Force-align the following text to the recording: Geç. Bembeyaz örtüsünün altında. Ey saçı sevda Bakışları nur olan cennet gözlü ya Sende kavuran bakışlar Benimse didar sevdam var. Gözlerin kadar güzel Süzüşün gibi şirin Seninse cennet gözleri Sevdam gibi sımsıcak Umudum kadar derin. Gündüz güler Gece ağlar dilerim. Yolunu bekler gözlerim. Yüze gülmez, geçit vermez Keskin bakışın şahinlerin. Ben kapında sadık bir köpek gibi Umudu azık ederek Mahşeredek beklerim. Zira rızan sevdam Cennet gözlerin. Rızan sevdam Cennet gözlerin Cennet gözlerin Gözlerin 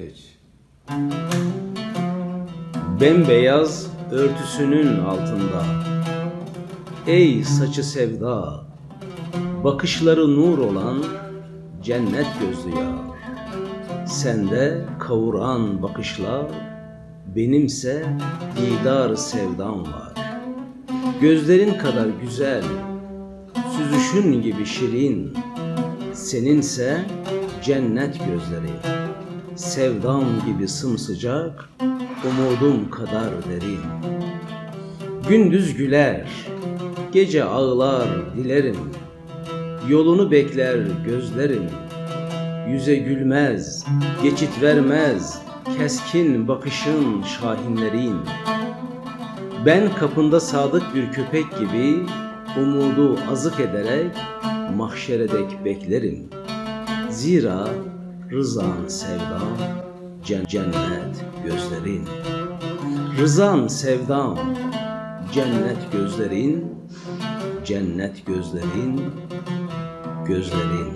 Geç. 0.00 0.36
Bembeyaz 3.00 3.86
örtüsünün 4.12 4.98
altında. 4.98 5.64
Ey 7.06 7.44
saçı 7.44 7.84
sevda 7.84 8.64
Bakışları 9.64 10.36
nur 10.36 10.58
olan 10.58 11.04
cennet 11.82 12.26
gözlü 12.40 12.80
ya 12.80 12.92
Sende 14.06 14.84
kavuran 14.98 15.82
bakışlar 15.82 16.46
Benimse 17.36 18.04
didar 18.56 19.16
sevdam 19.16 19.82
var. 19.82 20.14
Gözlerin 21.20 21.78
kadar 21.78 22.06
güzel 22.22 22.64
Süzüşün 23.76 24.42
gibi 24.42 24.66
şirin 24.66 25.34
Seninse 26.12 27.00
cennet 27.62 28.18
gözleri 28.18 28.99
Sevdam 29.60 30.24
gibi 30.46 30.68
sımsıcak 30.68 31.68
Umudum 32.24 32.90
kadar 32.90 33.30
derin. 33.50 33.80
Gündüz 35.28 35.76
güler 35.76 36.26
Gece 37.12 37.44
ağlar 37.44 38.08
dilerim. 38.36 38.76
Yolunu 39.88 40.30
bekler 40.30 40.78
gözlerim. 41.06 41.62
Yüze 42.68 42.96
gülmez, 42.96 43.86
geçit 44.22 44.62
vermez 44.62 45.42
Keskin 45.78 46.48
bakışın 46.48 47.22
şahinlerin. 47.22 48.16
Ben 49.66 49.94
kapında 49.94 50.40
sadık 50.40 50.94
bir 50.94 51.12
köpek 51.12 51.58
gibi 51.58 52.06
Umudu 52.60 53.18
azık 53.30 53.60
ederek 53.60 54.16
Mahşeredek 54.76 55.64
beklerim. 55.64 56.28
Zira 57.10 57.68
rızan 58.32 58.88
sevdam 58.88 59.56
Cennet 60.24 61.24
gözlerin. 61.44 62.08
Rızan 63.18 63.66
sevdam 63.66 64.38
Cennet 65.32 65.92
gözlerin 65.92 66.74
Cennet 67.64 68.26
gözlerin 68.26 69.00
Gözlerin 70.26 70.92